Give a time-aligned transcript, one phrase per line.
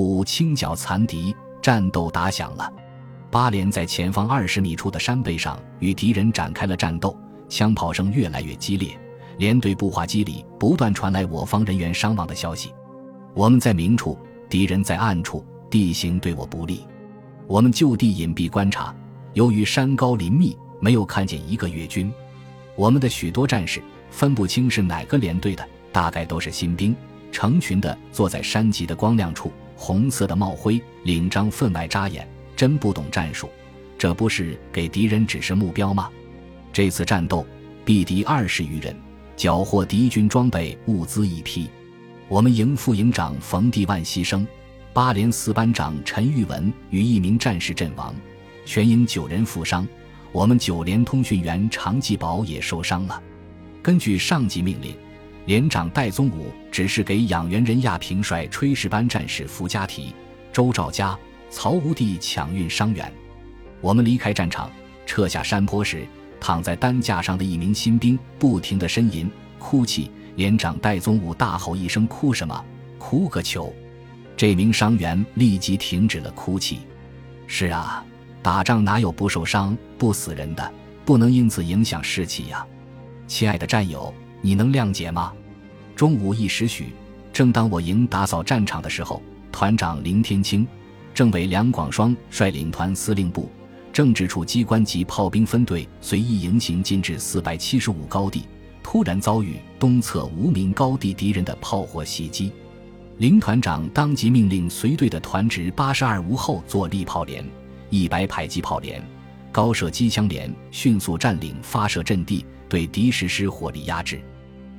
[0.00, 2.72] 五清剿残敌，战斗打响了。
[3.30, 7.16] 八连在前方二十米处的山背上与敌人展开了战斗，
[7.48, 8.98] 枪炮声越来越激烈，
[9.38, 12.72] 连队步话机里不断传来我方人员伤亡的消息。
[13.34, 14.18] 我们在明处，
[14.48, 16.84] 敌人在暗处，地形对我不利，
[17.46, 18.94] 我们就地隐蔽观察。
[19.34, 22.12] 由于山高林密，没有看见一个越军。
[22.74, 23.80] 我们的许多战士
[24.10, 26.96] 分不清是哪个连队的，大概都是新兵，
[27.30, 29.52] 成群的坐在山脊的光亮处，
[29.82, 32.28] 红色的帽徽，领章分外扎眼。
[32.54, 33.48] 真不懂战术，
[33.96, 36.10] 这不是给敌人指示目标吗？
[36.70, 37.46] 这次战斗
[37.86, 38.94] 毙敌二十余人，
[39.34, 41.70] 缴获敌军装备物资一批。
[42.28, 44.46] 我们营副营长冯地万牺牲，
[44.92, 48.14] 八连四班长陈玉文与一名战士阵亡，
[48.66, 49.88] 全营九人负伤。
[50.30, 53.22] 我们九连通讯员常继宝也受伤了。
[53.82, 54.94] 根据上级命令，
[55.50, 60.14] 连长戴宗武指示给养元人亚平率炊事班战士符家提、
[60.52, 61.18] 周兆家。
[61.50, 63.12] 曹无地抢运伤员，
[63.80, 64.70] 我们离开战场，
[65.04, 66.06] 撤下山坡时，
[66.38, 69.28] 躺在担架上的一名新兵不停地呻吟、
[69.58, 70.08] 哭泣。
[70.36, 72.64] 连长戴宗武大吼一声：“哭什么？
[72.96, 73.74] 哭个球！”
[74.38, 76.82] 这名伤员立即停止了哭泣。
[77.48, 78.04] 是啊，
[78.40, 80.72] 打仗哪有不受伤、不死人的？
[81.04, 82.64] 不能因此影响士气呀，
[83.26, 85.32] 亲爱的战友，你能谅解吗？
[86.00, 86.86] 中午一时许，
[87.30, 90.66] 正当我营打扫战场的时候，团长林天清。
[91.12, 93.50] 政委梁广双率领团司令部、
[93.92, 98.44] 政治处机关及炮兵分队随意营行进至四百七十五高地，
[98.82, 102.50] 突然遭遇东侧无名高地敌人的炮火袭击。
[103.18, 107.44] 林团长当即命令随队的团职八十二无后做力炮连、
[107.90, 109.06] 一百迫击炮连、
[109.52, 114.18] 高射机枪连，迅速占领发射阵地，对敌实施火力压制。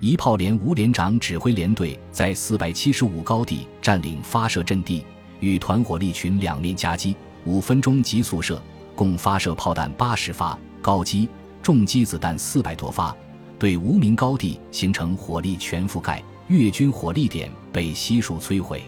[0.00, 5.04] 一炮连吴连长指挥连队在四百七十五高地占领发射阵地。
[5.40, 7.14] 与团火力群两面夹击，
[7.44, 8.62] 五分钟急速射，
[8.94, 11.28] 共发射炮弹八十发，高机、
[11.62, 13.14] 重机子弹四百多发，
[13.58, 18.82] 对无名高地形成火力全覆盖，越军火力点被悉数摧毁。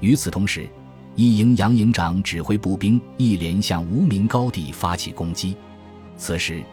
[0.00, 0.68] 与此同时，
[1.14, 5.56] 一营杨营长指挥步兵一连向无名高地发起攻击。
[6.16, 6.64] 此时，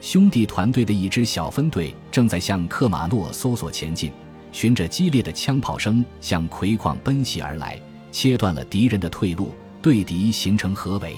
[0.00, 4.10] 兄弟团队的一支小分队正在向克马诺搜索前进，
[4.50, 7.78] 循着激烈的枪炮声向葵矿奔袭而来。
[8.10, 11.14] 切断了敌人的退路，对敌形成合围。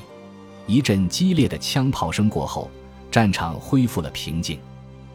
[0.66, 2.70] 一阵激烈的枪炮声过后，
[3.10, 4.58] 战场恢复了平静。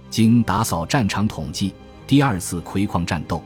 [0.10, 1.74] 经打扫战场统计，
[2.08, 3.44] 第二次葵矿战斗，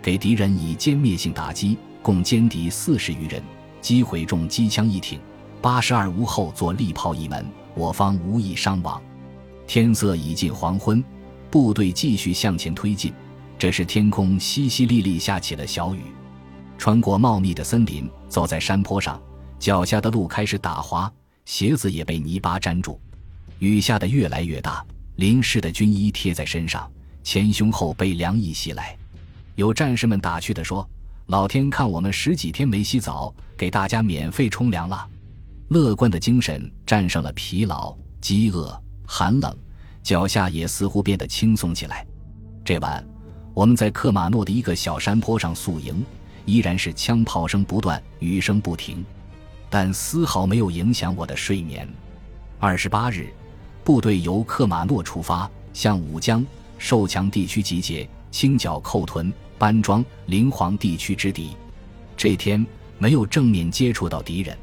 [0.00, 3.42] 给敌人以歼灭性打击，共歼敌四十余人，
[3.80, 5.18] 击毁重机枪一挺，
[5.60, 7.44] 八十二无后座利炮一门，
[7.74, 9.02] 我方无一伤亡。
[9.72, 11.02] 天色已近黄昏，
[11.50, 13.10] 部队继续向前推进。
[13.58, 16.02] 这时天空淅淅沥沥下起了小雨。
[16.76, 19.18] 穿过茂密的森林，走在山坡上，
[19.58, 21.10] 脚下的路开始打滑，
[21.46, 23.00] 鞋子也被泥巴粘住。
[23.60, 24.84] 雨下得越来越大，
[25.16, 26.86] 淋湿的军衣贴在身上，
[27.22, 28.94] 前胸后背凉意袭来。
[29.54, 30.86] 有战士们打趣地说
[31.28, 35.08] ：“老天看我们十几天没洗澡，给大家免费冲凉了。”
[35.68, 38.78] 乐观的精神战胜了疲劳、饥饿、
[39.14, 39.54] 寒冷，
[40.02, 42.06] 脚下也似乎变得轻松起来。
[42.64, 43.06] 这晚，
[43.52, 46.02] 我们在克马诺的一个小山坡上宿营。
[46.46, 49.04] 依然是枪炮声不断，雨声不停，
[49.68, 51.86] 但丝毫没有影响我的睡眠。
[52.58, 53.28] 二十八日，
[53.84, 56.42] 部队由克马诺出发，向武江、
[56.78, 61.54] 受强地区集结，清剿寇屯、班庄、灵皇地区之敌。
[62.16, 64.56] 这天没有正面接触到敌人，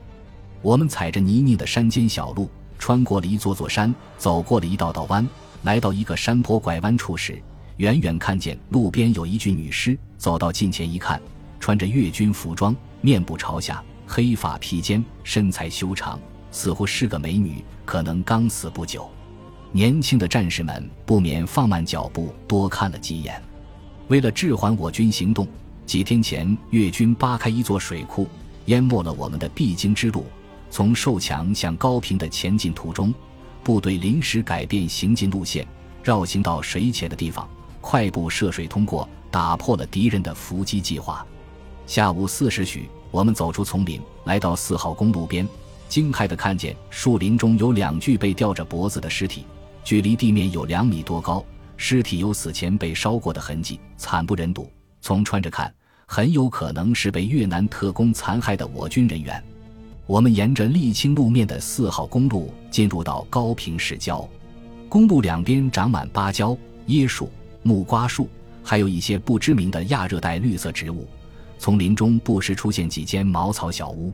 [0.64, 5.28] 我们踩着泥泞的山间小路，穿过了一座座山，走过了一道道弯，
[5.62, 7.40] 来到一个山坡拐弯处时，
[7.78, 9.96] 远远看见路边有一具女尸。
[10.18, 11.22] 走到近前一看。
[11.60, 16.18] 穿着越军服装，面部朝下，黑发披肩，身材修长，
[16.52, 19.10] 似乎是个美女，可能刚死不久。
[19.74, 23.44] 年轻的战士们不免放慢脚步，多看了几眼。
[24.08, 25.46] 为了滞缓我军行动，
[25.86, 28.26] 几天前越军扒开一座水库，
[28.68, 30.26] 淹没了我们的必经之路。
[30.70, 33.14] 从受强向高平的前进途中，
[33.64, 35.68] 部队临时改变行进路线，
[36.04, 37.48] 绕行到水浅的地方，
[37.82, 41.26] 快步涉水通过，打破了敌人的伏击计划。
[41.86, 45.48] 下午四时许，我们走出丛林，来到四号公路边，
[45.88, 49.46] 惊骇地看见树林中有两具被吊着脖子的尸体，
[49.84, 51.44] 距离地面有两米多高，
[51.78, 54.72] 尸体有死前被烧过的痕迹，惨不忍睹。
[55.02, 55.74] 从穿着看，
[56.06, 59.44] 很有可能是被越南特工残害的我军人员。
[60.10, 64.28] 我们沿着沥青路面的四号公路进入到高平市郊，
[64.90, 66.58] 公路两边长满芭蕉、
[66.88, 67.30] 椰树、
[67.62, 68.28] 木瓜树，
[68.64, 71.08] 还有一些不知名的亚热带绿色植物。
[71.60, 74.12] 丛林中不时出现几间茅草小屋。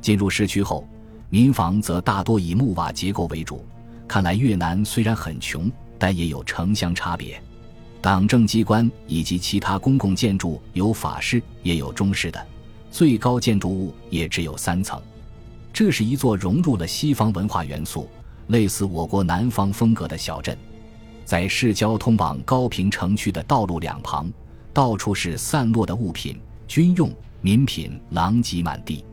[0.00, 0.84] 进入市区后，
[1.30, 3.64] 民房则大多以木瓦结构为主。
[4.08, 5.70] 看来越南虽然很穷，
[6.00, 7.40] 但也有城乡差别。
[8.00, 12.44] 党政机关以及其他公共建筑有法式，也有中式的。
[12.90, 15.00] 最高建筑物也只有三层。
[15.78, 18.08] 这是一座融入了西方文化元素、
[18.48, 20.58] 类似我国南方风格的小镇。
[21.24, 24.28] 在市郊通往高平城区的道路两旁，
[24.72, 26.36] 到处是散落的物品、
[26.66, 27.08] 军用
[27.42, 29.04] 民品，狼藉满地。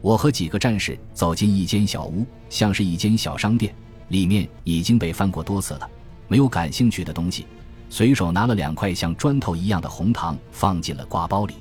[0.00, 3.74] 我和几个战士走进一间小屋，像是一间小商店，
[4.08, 5.86] 里面已经被翻过多次了，
[6.28, 7.44] 没有感兴趣的东西。
[7.90, 11.56] 随手拿了两块像砖头一样的红糖，放进了挂包里。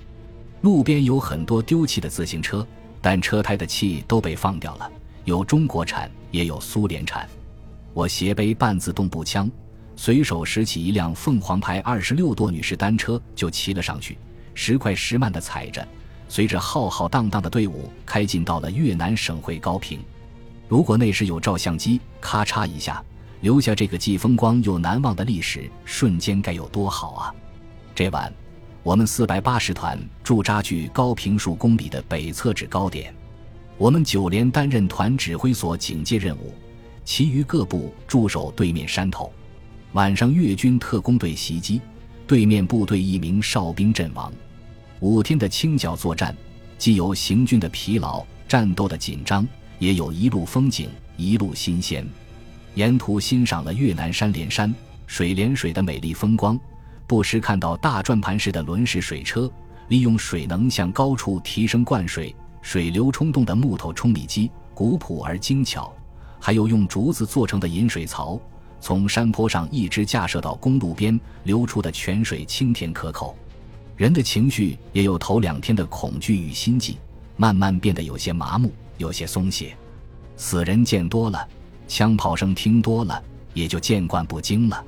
[0.62, 2.66] 路边有很多丢弃的自行车，
[3.06, 4.92] 但车胎的气都被放掉了，
[5.26, 7.30] 有中国产，也有苏联产。
[7.94, 9.48] 我斜背半自动步枪。
[9.96, 14.18] 随手拾起一辆凤凰牌二十六舵女士单车，就骑了上去，
[14.56, 15.88] 时快时慢地踩着，
[16.28, 20.00] 随着浩浩荡荡的队伍开进到了越南省会高平。
[20.68, 23.04] 如果那时有照相机，咔嚓一下
[23.42, 27.36] 留下这个既风光又难忘的历史瞬间，该有多好啊！
[27.94, 28.34] 这晚，
[28.86, 33.12] 我们四百八十团驻扎距高平数公里的北侧制高点，
[33.80, 36.54] 我们九连担任团指挥所警戒任务，
[37.04, 39.34] 其余各部驻守对面山头。
[39.94, 41.82] 晚上，越军特工队袭击，
[42.28, 44.32] 对面部队一名哨兵阵亡。
[45.00, 46.36] 五天的清剿作战，
[46.78, 49.48] 既有行军的疲劳、战斗的紧张，
[49.80, 52.08] 也有一路风景、一路新鲜。
[52.76, 54.72] 沿途欣赏了越南山连山、
[55.08, 56.60] 水连水的美丽风光，
[57.08, 59.52] 不时看到大转盘式的轮式水车，
[59.90, 65.94] 利用水能向高处提升灌水、水流冲动的木头冲力机，古朴而精巧。
[66.40, 68.40] 还有用竹子做成的引水槽。
[68.82, 73.36] 从山坡上一直架设到公路边，流出的泉水清甜可口。
[73.96, 76.98] 人的情绪也有头两天的恐惧与心悸，
[77.36, 79.76] 慢慢变得有些麻木，有些松懈。
[80.38, 81.48] 死人见多了，
[81.88, 83.24] 枪炮声听多了，
[83.54, 84.84] 也就见惯不惊了。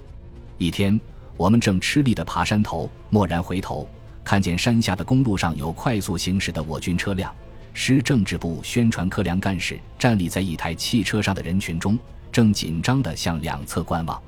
[0.58, 1.00] 一天，
[1.38, 3.88] 我们正吃力地爬山头，蓦然回头，
[4.24, 7.34] 看见山下的公路上有快速行驶的我军车辆。
[7.74, 11.98] 师政治部宣传科梁干事站立在一台汽车上的人群中。
[12.30, 14.22] 正紧张地向两侧观望，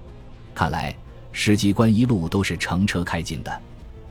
[0.56, 0.96] 看来
[1.32, 3.62] 师机关一路都是乘车开进的，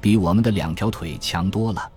[0.00, 1.90] 比我们的两条腿强多了。